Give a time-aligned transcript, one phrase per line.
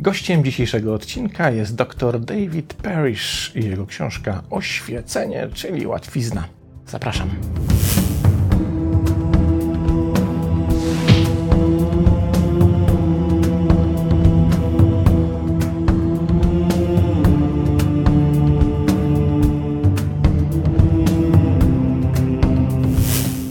[0.00, 6.44] Gościem dzisiejszego odcinka jest dr David Parrish i jego książka Oświecenie, czyli łatwizna.
[6.86, 7.30] Zapraszam.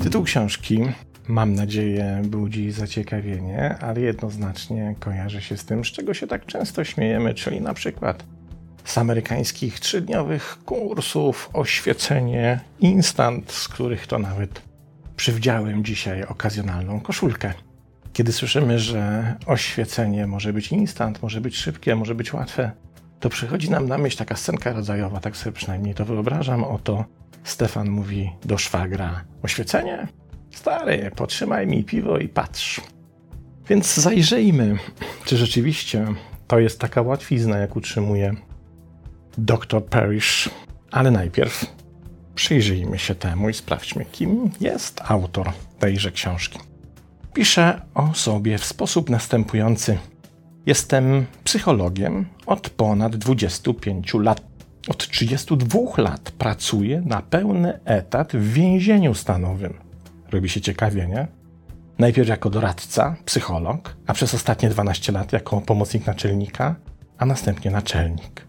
[0.04, 0.79] Tytuł książki,
[1.28, 6.84] mam nadzieję, budzi zaciekawienie, ale jednoznacznie kojarzy się z tym, z czego się tak często
[6.84, 8.23] śmiejemy, czyli na przykład
[8.84, 14.62] z amerykańskich trzydniowych kursów oświecenie instant, z których to nawet
[15.16, 17.54] przywdziałem dzisiaj okazjonalną koszulkę.
[18.13, 22.71] Kiedy słyszymy, że oświecenie może być instant, może być szybkie, może być łatwe,
[23.20, 26.63] to przychodzi nam na myśl taka scenka rodzajowa, tak sobie przynajmniej to wyobrażam.
[26.63, 27.05] Oto
[27.44, 30.07] Stefan mówi do szwagra: Oświecenie?
[30.57, 32.81] Stary, potrzymaj mi piwo i patrz.
[33.70, 34.77] Więc zajrzyjmy,
[35.25, 36.05] czy rzeczywiście
[36.48, 38.35] to jest taka łatwizna, jak utrzymuje
[39.38, 40.49] dr Parrish.
[40.91, 41.65] Ale najpierw
[42.35, 46.60] przyjrzyjmy się temu i sprawdźmy, kim jest autor tejże książki.
[47.34, 49.98] Pisze o sobie w sposób następujący.
[50.65, 54.41] Jestem psychologiem od ponad 25 lat.
[54.87, 59.87] Od 32 lat pracuję na pełny etat w więzieniu stanowym.
[60.31, 61.27] Robi się ciekawie, nie?
[61.99, 66.75] Najpierw jako doradca, psycholog, a przez ostatnie 12 lat jako pomocnik naczelnika,
[67.17, 68.47] a następnie naczelnik.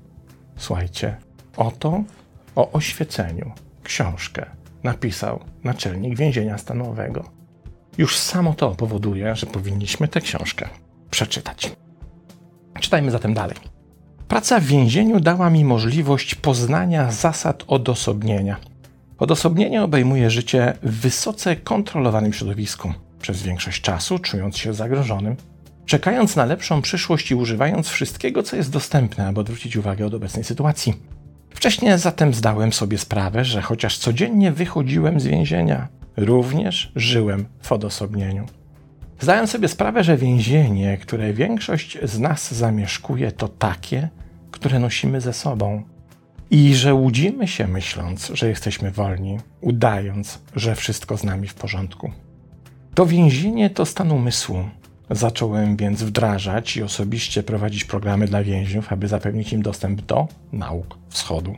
[0.56, 1.16] Słuchajcie,
[1.56, 2.02] oto
[2.56, 4.46] o oświeceniu książkę
[4.82, 7.24] napisał naczelnik więzienia stanowego.
[7.98, 10.68] Już samo to powoduje, że powinniśmy tę książkę
[11.10, 11.72] przeczytać.
[12.80, 13.56] Czytajmy zatem dalej.
[14.28, 18.56] Praca w więzieniu dała mi możliwość poznania zasad odosobnienia.
[19.19, 25.36] Odosobnienie obejmuje życie w wysoce kontrolowanym środowisku, przez większość czasu czując się zagrożonym,
[25.86, 30.44] czekając na lepszą przyszłość i używając wszystkiego, co jest dostępne, aby odwrócić uwagę od obecnej
[30.44, 30.94] sytuacji.
[31.50, 38.46] Wcześniej zatem zdałem sobie sprawę, że chociaż codziennie wychodziłem z więzienia, również żyłem w odosobnieniu.
[39.20, 44.08] Zdałem sobie sprawę, że więzienie, które większość z nas zamieszkuje, to takie,
[44.50, 45.83] które nosimy ze sobą.
[46.51, 52.11] I że łudzimy się myśląc, że jesteśmy wolni, udając, że wszystko z nami w porządku.
[52.95, 54.64] To więzienie to stan umysłu.
[55.11, 60.98] Zacząłem więc wdrażać i osobiście prowadzić programy dla więźniów, aby zapewnić im dostęp do nauk
[61.09, 61.55] wschodu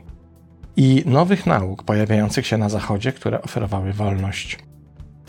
[0.77, 4.59] i nowych nauk pojawiających się na Zachodzie, które oferowały wolność.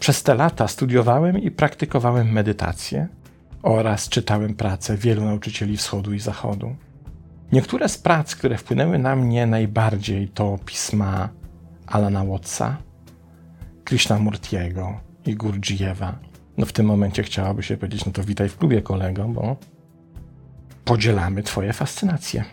[0.00, 3.08] Przez te lata studiowałem i praktykowałem medytację
[3.62, 6.76] oraz czytałem prace wielu nauczycieli wschodu i zachodu.
[7.52, 11.28] Niektóre z prac, które wpłynęły na mnie najbardziej, to pisma
[11.86, 12.76] Alana Wattsa,
[13.84, 16.18] Krishnamurtiego i Gurdjieffa.
[16.56, 19.56] No w tym momencie chciałaby się powiedzieć, no to witaj w klubie kolego, bo
[20.84, 22.44] podzielamy twoje fascynacje.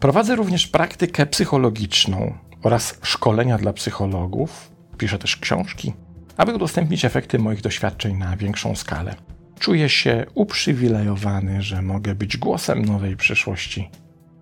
[0.00, 4.70] Prowadzę również praktykę psychologiczną oraz szkolenia dla psychologów.
[4.98, 5.92] Piszę też książki,
[6.36, 9.14] aby udostępnić efekty moich doświadczeń na większą skalę.
[9.58, 13.90] Czuję się uprzywilejowany, że mogę być głosem nowej przyszłości.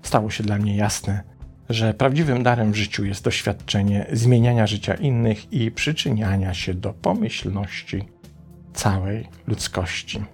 [0.07, 1.23] Stało się dla mnie jasne,
[1.69, 8.09] że prawdziwym darem w życiu jest doświadczenie zmieniania życia innych i przyczyniania się do pomyślności
[8.75, 10.25] całej ludzkości.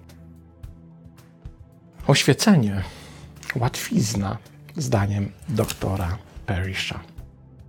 [2.07, 2.81] Oświecenie,
[3.55, 4.37] łatwizna,
[4.75, 6.99] zdaniem doktora Parrisha,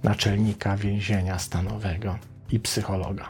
[0.02, 2.18] naczelnika więzienia stanowego
[2.52, 3.28] i psychologa.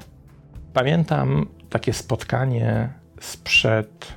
[0.72, 2.88] Pamiętam takie spotkanie
[3.20, 4.12] sprzed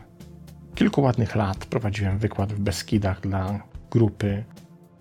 [0.76, 1.66] kilku ładnych lat.
[1.66, 4.44] Prowadziłem wykład w Beskidach dla grupy,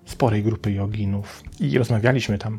[0.04, 2.58] sporej grupy joginów i rozmawialiśmy tam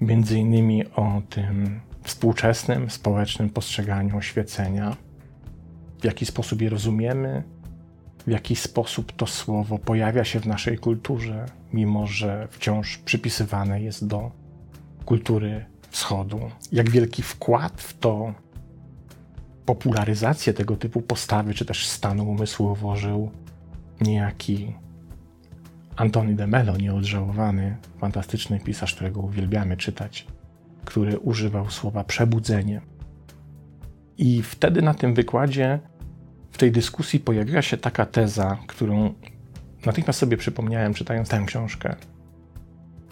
[0.00, 4.96] między innymi o tym współczesnym, społecznym postrzeganiu oświecenia,
[6.00, 7.42] w jaki sposób je rozumiemy,
[8.26, 14.06] w jaki sposób to słowo pojawia się w naszej kulturze, mimo że wciąż przypisywane jest
[14.06, 14.30] do
[15.04, 16.40] kultury wschodu.
[16.72, 18.34] Jak wielki wkład w to
[19.64, 23.30] popularyzację tego typu postawy, czy też stanu umysłu włożył
[24.00, 24.74] niejaki
[25.96, 30.26] Antoni de Mello, nieodżałowany, fantastyczny pisarz, którego uwielbiamy czytać,
[30.84, 32.80] który używał słowa przebudzenie.
[34.18, 35.78] I wtedy na tym wykładzie
[36.50, 39.14] w tej dyskusji pojawiła się taka teza, którą
[39.86, 41.96] natychmiast sobie przypomniałem, czytając tę książkę,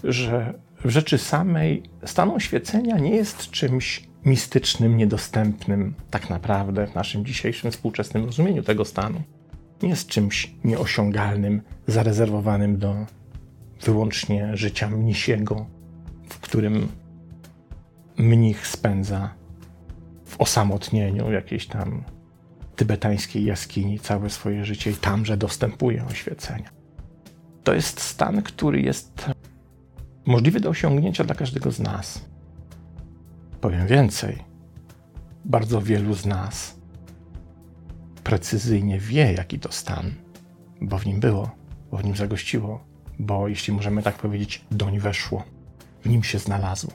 [0.05, 0.55] że
[0.85, 7.71] w rzeczy samej stan oświecenia nie jest czymś mistycznym, niedostępnym tak naprawdę w naszym dzisiejszym
[7.71, 9.23] współczesnym rozumieniu tego stanu.
[9.83, 13.07] Nie jest czymś nieosiągalnym, zarezerwowanym do
[13.83, 15.67] wyłącznie życia mnisiego,
[16.29, 16.89] w którym
[18.17, 19.35] mnich spędza
[20.25, 22.05] w osamotnieniu, jakiejś tam
[22.77, 26.71] tybetańskiej jaskini całe swoje życie i tamże dostępuje oświecenia.
[27.65, 29.27] To jest stan, który jest
[30.27, 32.25] możliwy do osiągnięcia dla każdego z nas.
[33.61, 34.39] Powiem więcej,
[35.45, 36.78] bardzo wielu z nas
[38.29, 40.15] precyzyjnie wie, jaki to stan,
[40.81, 41.51] bo w nim było,
[41.91, 42.85] bo w nim zagościło,
[43.19, 45.45] bo jeśli możemy tak powiedzieć, doń weszło,
[46.03, 46.93] w nim się znalazło.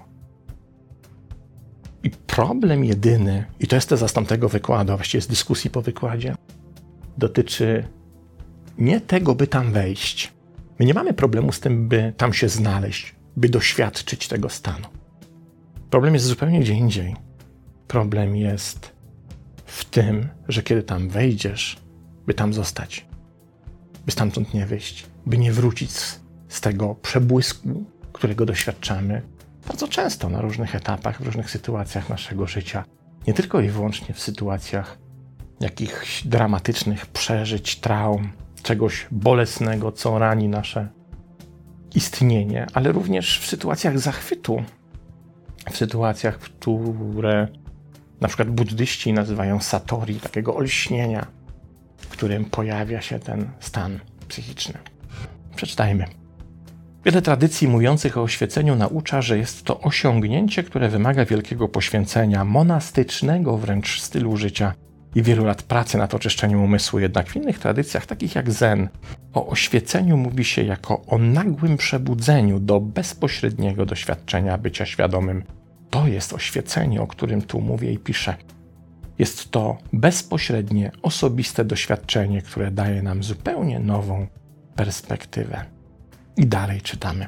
[2.03, 5.81] I problem jedyny, i to jest teza z tamtego wykładu, a właściwie z dyskusji po
[5.81, 6.35] wykładzie,
[7.18, 7.88] dotyczy
[8.77, 10.33] nie tego, by tam wejść.
[10.80, 14.88] My nie mamy problemu z tym, by tam się znaleźć, by doświadczyć tego stanu.
[15.89, 17.15] Problem jest zupełnie gdzie indziej.
[17.88, 18.93] Problem jest
[19.73, 21.77] w tym, że kiedy tam wejdziesz,
[22.27, 23.05] by tam zostać,
[24.05, 27.83] by stamtąd nie wyjść, by nie wrócić z, z tego przebłysku,
[28.13, 29.21] którego doświadczamy
[29.67, 32.83] bardzo często na różnych etapach, w różnych sytuacjach naszego życia.
[33.27, 34.97] Nie tylko i wyłącznie w sytuacjach
[35.59, 38.31] jakichś dramatycznych przeżyć, traum,
[38.63, 40.87] czegoś bolesnego, co rani nasze
[41.95, 44.63] istnienie, ale również w sytuacjach zachwytu,
[45.71, 47.62] w sytuacjach, które
[48.23, 51.27] na przykład buddyści nazywają satori, takiego olśnienia,
[51.97, 54.73] w którym pojawia się ten stan psychiczny.
[55.55, 56.05] Przeczytajmy.
[57.05, 63.57] Wiele tradycji mówiących o oświeceniu naucza, że jest to osiągnięcie, które wymaga wielkiego poświęcenia, monastycznego
[63.57, 64.73] wręcz stylu życia
[65.15, 66.99] i wielu lat pracy nad oczyszczeniem umysłu.
[66.99, 68.89] Jednak w innych tradycjach, takich jak Zen,
[69.33, 75.43] o oświeceniu mówi się jako o nagłym przebudzeniu do bezpośredniego doświadczenia bycia świadomym.
[75.94, 78.36] To jest oświecenie, o którym tu mówię i piszę.
[79.19, 84.28] Jest to bezpośrednie, osobiste doświadczenie, które daje nam zupełnie nową
[84.75, 85.66] perspektywę.
[86.38, 87.28] I dalej czytamy.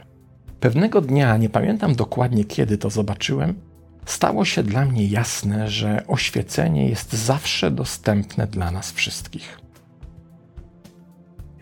[0.60, 3.56] Pewnego dnia, nie pamiętam dokładnie kiedy to zobaczyłem,
[4.06, 9.60] stało się dla mnie jasne, że oświecenie jest zawsze dostępne dla nas wszystkich.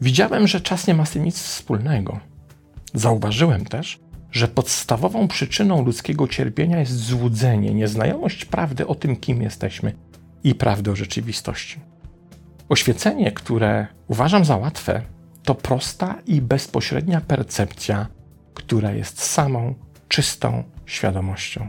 [0.02, 2.20] Widziałem, że czas nie ma z tym nic wspólnego.
[2.94, 4.03] Zauważyłem też,
[4.33, 9.94] że podstawową przyczyną ludzkiego cierpienia jest złudzenie, nieznajomość prawdy o tym, kim jesteśmy
[10.44, 11.80] i prawdy o rzeczywistości.
[12.69, 15.01] Oświecenie, które uważam za łatwe,
[15.44, 18.07] to prosta i bezpośrednia percepcja,
[18.53, 19.75] która jest samą
[20.07, 21.68] czystą świadomością.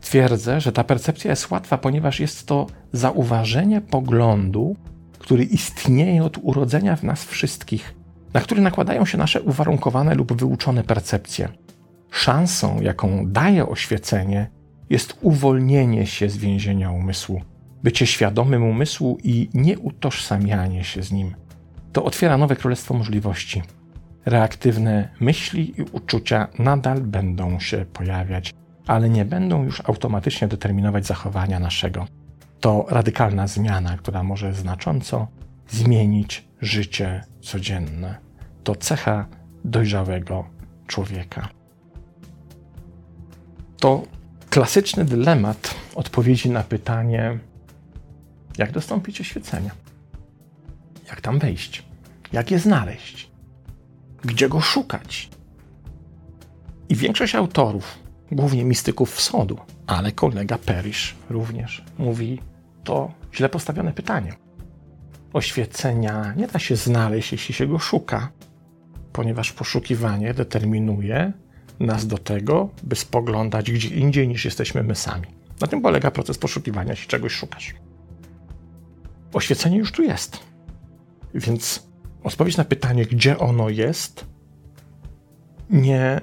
[0.00, 4.76] Twierdzę, że ta percepcja jest łatwa, ponieważ jest to zauważenie poglądu,
[5.18, 7.94] który istnieje od urodzenia w nas wszystkich,
[8.34, 11.48] na który nakładają się nasze uwarunkowane lub wyuczone percepcje.
[12.10, 14.50] Szansą, jaką daje oświecenie,
[14.90, 17.42] jest uwolnienie się z więzienia umysłu,
[17.82, 21.34] bycie świadomym umysłu i nieutożsamianie się z nim.
[21.92, 23.62] To otwiera nowe królestwo możliwości.
[24.26, 28.54] Reaktywne myśli i uczucia nadal będą się pojawiać,
[28.86, 32.06] ale nie będą już automatycznie determinować zachowania naszego.
[32.60, 35.28] To radykalna zmiana, która może znacząco
[35.68, 38.18] zmienić życie codzienne.
[38.64, 39.26] To cecha
[39.64, 40.44] dojrzałego
[40.86, 41.57] człowieka.
[43.80, 44.02] To
[44.50, 47.38] klasyczny dylemat odpowiedzi na pytanie,
[48.58, 49.70] jak dostąpić oświecenia,
[51.08, 51.82] jak tam wejść,
[52.32, 53.30] jak je znaleźć,
[54.24, 55.30] gdzie go szukać.
[56.88, 57.98] I większość autorów
[58.32, 62.40] głównie mistyków wschodu, ale kolega Perisz również mówi
[62.84, 64.32] to źle postawione pytanie.
[65.32, 68.28] Oświecenia nie da się znaleźć, jeśli się go szuka,
[69.12, 71.32] ponieważ poszukiwanie determinuje
[71.80, 75.26] nas do tego, by spoglądać gdzie indziej niż jesteśmy my sami.
[75.60, 77.74] Na tym polega proces poszukiwania, jeśli czegoś szukasz.
[79.32, 80.40] Oświecenie już tu jest.
[81.34, 81.88] Więc
[82.22, 84.26] odpowiedź na pytanie, gdzie ono jest,
[85.70, 86.20] nie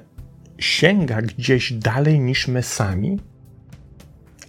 [0.57, 3.19] sięga gdzieś dalej niż my sami,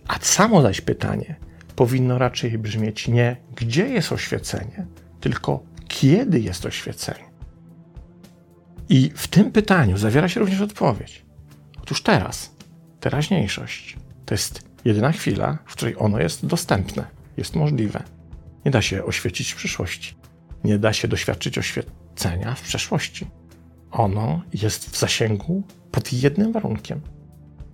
[0.09, 1.37] a samo zaś pytanie
[1.77, 4.87] powinno raczej brzmieć nie gdzie jest oświecenie,
[5.21, 7.36] tylko kiedy jest oświecenie.
[8.89, 11.25] I w tym pytaniu zawiera się również odpowiedź.
[11.83, 12.57] Otóż teraz,
[13.01, 17.05] teraźniejszość, to jest jedyna chwila, w której ono jest dostępne,
[17.37, 18.03] jest możliwe.
[18.65, 20.15] Nie da się oświecić przyszłości.
[20.65, 23.27] Nie da się doświadczyć oświecenia w przeszłości.
[23.91, 27.01] Ono jest w zasięgu pod jednym warunkiem.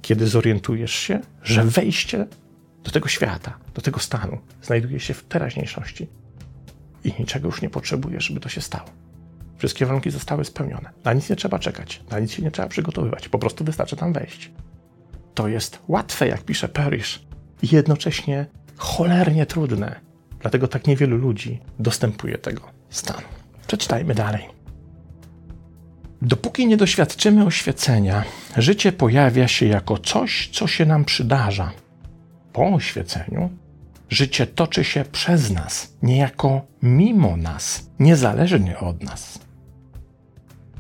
[0.03, 2.27] Kiedy zorientujesz się, że wejście
[2.85, 6.09] do tego świata, do tego stanu znajduje się w teraźniejszości
[7.05, 8.89] i niczego już nie potrzebujesz, żeby to się stało.
[9.59, 10.91] Wszystkie warunki zostały spełnione.
[11.05, 14.13] Na nic nie trzeba czekać, na nic się nie trzeba przygotowywać, po prostu wystarczy tam
[14.13, 14.53] wejść.
[15.35, 17.27] To jest łatwe, jak pisze Parrish,
[17.63, 20.01] i jednocześnie cholernie trudne.
[20.41, 23.27] Dlatego tak niewielu ludzi dostępuje tego stanu.
[23.67, 24.49] Przeczytajmy dalej.
[26.23, 28.25] Dopóki nie doświadczymy oświecenia,
[28.57, 31.73] życie pojawia się jako coś, co się nam przydarza.
[32.53, 33.51] Po oświeceniu,
[34.13, 39.39] Życie toczy się przez nas, niejako mimo nas, niezależnie od nas.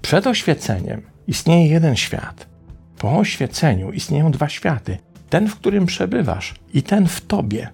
[0.02, 2.46] Przed oświeceniem istnieje jeden świat.
[2.98, 4.98] Po oświeceniu istnieją dwa światy:
[5.30, 7.70] ten, w którym przebywasz, i ten w tobie.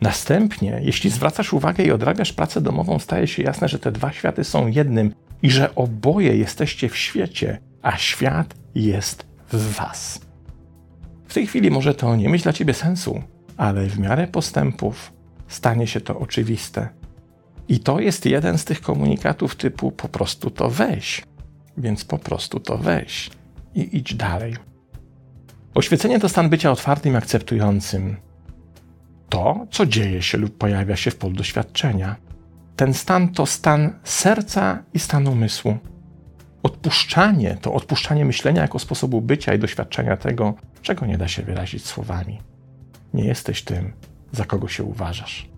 [0.00, 4.44] Następnie, jeśli zwracasz uwagę i odrabiasz pracę domową, staje się jasne, że te dwa światy
[4.44, 10.20] są jednym i że oboje jesteście w świecie, a świat jest w Was.
[11.28, 13.22] W tej chwili może to nie mieć dla Ciebie sensu,
[13.60, 15.12] ale w miarę postępów
[15.48, 16.88] stanie się to oczywiste.
[17.68, 21.22] I to jest jeden z tych komunikatów typu po prostu to weź.
[21.76, 23.30] Więc po prostu to weź
[23.74, 24.56] i idź dalej.
[25.74, 28.16] Oświecenie to stan bycia otwartym akceptującym.
[29.28, 32.16] To, co dzieje się lub pojawia się w polu doświadczenia.
[32.76, 35.78] Ten stan to stan serca i stan umysłu.
[36.62, 41.86] Odpuszczanie to odpuszczanie myślenia jako sposobu bycia i doświadczenia tego, czego nie da się wyrazić
[41.86, 42.49] słowami.
[43.14, 43.92] Nie jesteś tym,
[44.32, 45.50] za kogo się uważasz.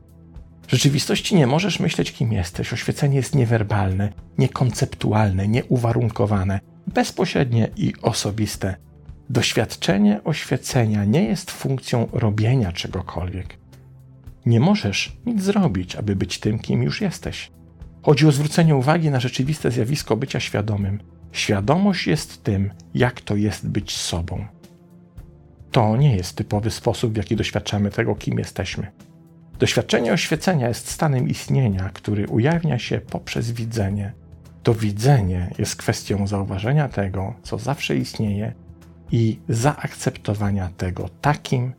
[0.67, 2.73] W rzeczywistości nie możesz myśleć, kim jesteś.
[2.73, 8.77] Oświecenie jest niewerbalne, niekonceptualne, nieuwarunkowane, bezpośrednie i osobiste.
[9.31, 13.59] Doświadczenie oświecenia nie jest funkcją robienia czegokolwiek.
[14.47, 17.51] Nie możesz nic zrobić, aby być tym, kim już jesteś.
[18.03, 21.01] Chodzi o zwrócenie uwagi na rzeczywiste zjawisko bycia świadomym.
[21.33, 24.47] Świadomość jest tym, jak to jest być sobą.
[25.73, 28.91] To nie jest typowy sposób, w jaki doświadczamy tego, kim jesteśmy.
[29.59, 34.13] Doświadczenie oświecenia jest stanem istnienia, który ujawnia się poprzez widzenie.
[34.63, 38.53] To widzenie jest kwestią zauważenia tego, co zawsze istnieje
[39.13, 41.73] i zaakceptowania tego takim,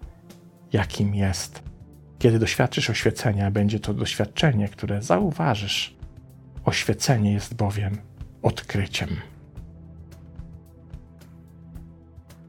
[0.73, 1.63] jakim jest.
[2.19, 5.95] Kiedy doświadczysz oświecenia, będzie to doświadczenie, które zauważysz.
[6.65, 7.97] Oświecenie jest bowiem
[8.41, 9.09] odkryciem.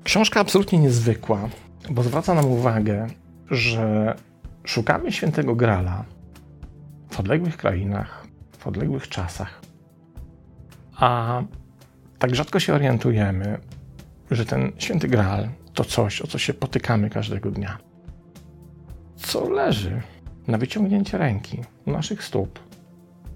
[0.04, 1.48] Książka absolutnie niezwykła,
[1.90, 3.06] bo zwraca nam uwagę,
[3.50, 4.14] że
[4.64, 6.04] szukamy świętego Grala
[7.10, 8.26] w odległych krainach,
[8.58, 9.60] w odległych czasach,
[10.96, 11.42] a
[12.18, 13.58] tak rzadko się orientujemy,
[14.30, 17.78] że ten święty Graal to coś, o co się potykamy każdego dnia.
[19.16, 20.02] Co leży
[20.46, 22.60] na wyciągnięcie ręki u naszych stóp,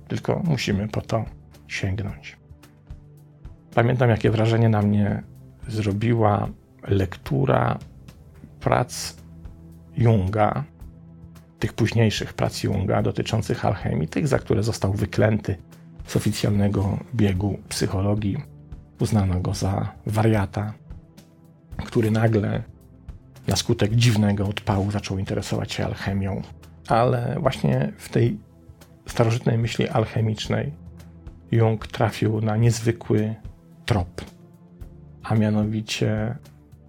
[0.08, 1.25] tylko musimy po to
[1.66, 2.37] sięgnąć.
[3.75, 5.22] Pamiętam, jakie wrażenie na mnie
[5.68, 6.48] zrobiła
[6.88, 7.78] lektura
[8.60, 9.16] prac
[9.96, 10.64] Junga,
[11.58, 15.56] tych późniejszych prac Junga dotyczących alchemii, tych, za które został wyklęty
[16.06, 18.37] z oficjalnego biegu psychologii.
[19.00, 20.72] Uznano go za wariata,
[21.87, 22.62] który nagle
[23.48, 26.42] na skutek dziwnego odpału zaczął interesować się alchemią.
[26.88, 28.38] Ale właśnie w tej
[29.06, 30.72] starożytnej myśli alchemicznej
[31.50, 33.34] Jung trafił na niezwykły
[33.87, 34.25] trop,
[35.28, 36.37] a mianowicie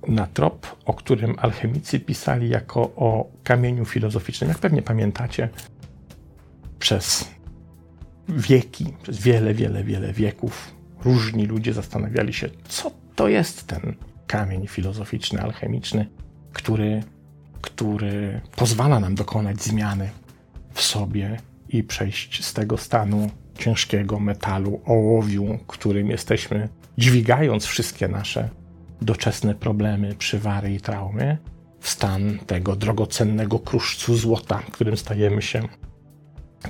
[0.08, 4.50] na trop, o którym alchemicy pisali jako o kamieniu filozoficznym.
[4.50, 5.50] Jak pewnie pamiętacie,
[6.80, 7.32] przez
[8.30, 13.96] wieki, przez wiele, wiele, wiele wieków różni ludzie zastanawiali się, co to jest ten
[14.28, 16.06] kamień filozoficzny, alchemiczny,
[16.54, 17.04] który,
[17.62, 20.10] który pozwala nam dokonać zmiany
[20.74, 21.38] w sobie
[21.70, 26.70] i przejść z tego stanu ciężkiego metalu, ołowiu, którym jesteśmy,
[27.00, 28.50] dźwigając wszystkie nasze
[29.02, 31.38] doczesne problemy, przywary i traumy,
[31.80, 35.62] w stan tego drogocennego kruszcu złota, którym stajemy się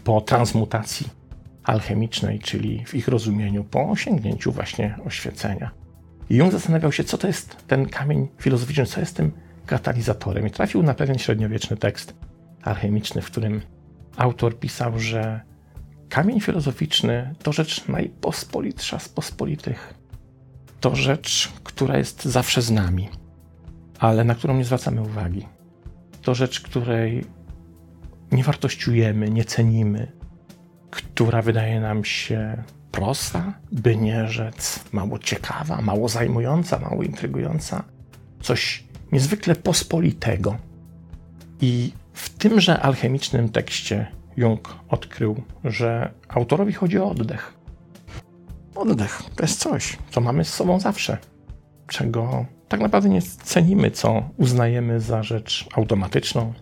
[0.04, 1.08] po transmutacji
[1.64, 5.72] alchemicznej, czyli w ich rozumieniu po osiągnięciu właśnie oświecenia.
[6.30, 9.32] I Jung zastanawiał się, co to jest ten kamień filozoficzny, co jest tym
[9.66, 10.48] katalizatorem.
[10.48, 12.14] I trafił na pewien średniowieczny tekst
[12.62, 13.62] alchemiczny, w którym
[14.18, 15.42] autor pisał, że
[16.10, 19.99] kamień filozoficzny to rzecz najpospolitsza z pospolitych.
[20.80, 23.10] To rzecz, która jest zawsze z nami,
[24.00, 25.46] ale na którą nie zwracamy uwagi.
[26.22, 27.26] To rzecz, której
[28.32, 30.12] nie wartościujemy, nie cenimy,
[30.92, 37.84] która wydaje nam się prosta, by nie rzec mało ciekawa, mało zajmująca, mało intrygująca.
[38.42, 40.58] Coś niezwykle pospolitego.
[41.62, 44.08] I w tymże alchemicznym tekście
[44.38, 47.59] Jung odkrył, że autorowi chodzi o oddech.
[48.80, 51.18] Oddech to jest coś, co mamy z sobą zawsze,
[51.88, 56.54] czego tak naprawdę nie cenimy, co uznajemy za rzecz automatyczną,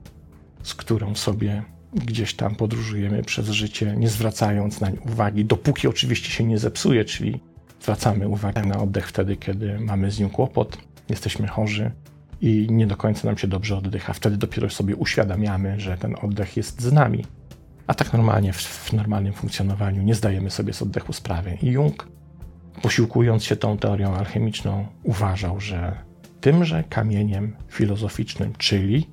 [0.64, 6.30] z którą sobie gdzieś tam podróżujemy przez życie, nie zwracając na nie uwagi, dopóki oczywiście
[6.30, 7.40] się nie zepsuje, czyli
[7.82, 10.78] zwracamy uwagę na oddech wtedy, kiedy mamy z nim kłopot,
[11.10, 11.92] jesteśmy chorzy
[12.42, 14.14] i nie do końca nam się dobrze oddycha.
[14.14, 17.26] Wtedy dopiero sobie uświadamiamy, że ten oddech jest z nami.
[17.88, 21.58] A tak normalnie, w, w normalnym funkcjonowaniu, nie zdajemy sobie z oddechu sprawy.
[21.62, 22.08] I Jung,
[22.82, 25.96] posiłkując się tą teorią alchemiczną, uważał, że
[26.42, 29.08] tymże kamieniem filozoficznym, czyli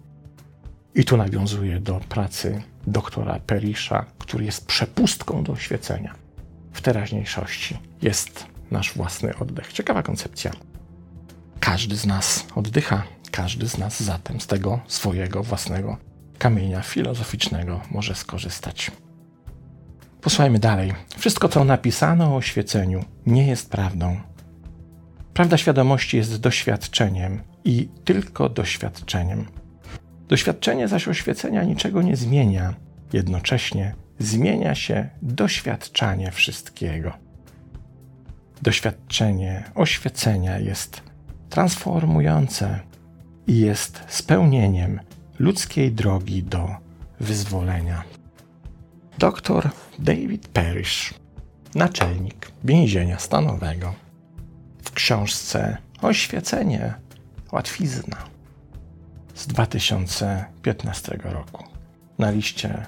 [0.94, 6.14] I tu nawiązuję do pracy doktora Perisha, który jest przepustką do oświecenia.
[6.72, 9.72] W teraźniejszości jest nasz własny oddech.
[9.72, 10.50] Ciekawa koncepcja.
[11.60, 15.96] Każdy z nas oddycha, każdy z nas zatem z tego swojego własnego
[16.44, 18.90] kamienia filozoficznego może skorzystać.
[20.20, 20.92] Posłuchajmy dalej.
[21.18, 24.20] Wszystko, co napisano o oświeceniu, nie jest prawdą.
[25.34, 29.46] Prawda świadomości jest doświadczeniem i tylko doświadczeniem.
[30.28, 32.74] Doświadczenie zaś oświecenia niczego nie zmienia,
[33.12, 37.12] jednocześnie zmienia się doświadczanie wszystkiego.
[38.62, 41.02] Doświadczenie oświecenia jest
[41.50, 42.80] transformujące
[43.46, 45.00] i jest spełnieniem
[45.38, 46.68] ludzkiej drogi do
[47.20, 48.04] wyzwolenia.
[49.18, 51.14] Dr David Parrish,
[51.74, 53.94] naczelnik więzienia stanowego,
[54.82, 56.94] w książce Oświecenie
[57.52, 58.16] łatwizna
[59.34, 61.64] z 2015 roku
[62.18, 62.86] na liście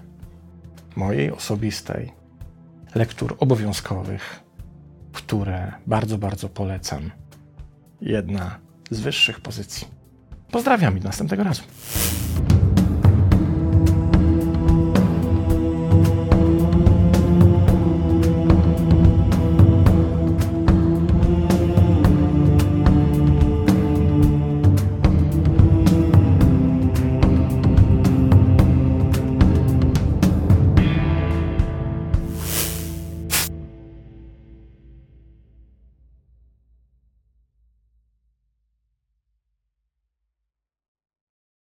[0.96, 2.12] mojej osobistej
[2.94, 4.40] lektur obowiązkowych,
[5.12, 7.10] które bardzo, bardzo polecam.
[8.00, 8.58] Jedna
[8.90, 9.95] z wyższych pozycji.
[10.50, 11.62] Pozdrawiam i do następnego razu.